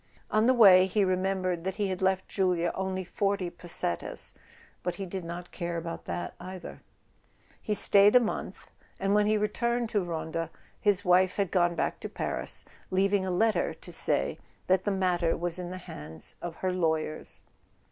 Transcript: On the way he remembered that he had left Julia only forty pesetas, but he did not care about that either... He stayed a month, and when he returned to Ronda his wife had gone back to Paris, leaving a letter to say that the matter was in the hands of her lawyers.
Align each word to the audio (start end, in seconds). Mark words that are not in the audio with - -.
On 0.31 0.47
the 0.47 0.53
way 0.55 0.87
he 0.87 1.03
remembered 1.05 1.63
that 1.63 1.75
he 1.75 1.89
had 1.89 2.01
left 2.01 2.27
Julia 2.27 2.71
only 2.73 3.03
forty 3.03 3.51
pesetas, 3.51 4.33
but 4.81 4.95
he 4.95 5.05
did 5.05 5.23
not 5.23 5.51
care 5.51 5.77
about 5.77 6.05
that 6.05 6.33
either... 6.39 6.81
He 7.61 7.75
stayed 7.75 8.15
a 8.15 8.19
month, 8.19 8.71
and 8.99 9.13
when 9.13 9.27
he 9.27 9.37
returned 9.37 9.89
to 9.89 10.03
Ronda 10.03 10.49
his 10.79 11.05
wife 11.05 11.35
had 11.35 11.51
gone 11.51 11.75
back 11.75 11.99
to 11.99 12.09
Paris, 12.09 12.65
leaving 12.89 13.27
a 13.27 13.29
letter 13.29 13.75
to 13.75 13.93
say 13.93 14.39
that 14.65 14.85
the 14.85 14.89
matter 14.89 15.37
was 15.37 15.59
in 15.59 15.69
the 15.69 15.77
hands 15.77 16.33
of 16.41 16.55
her 16.55 16.71
lawyers. 16.73 17.43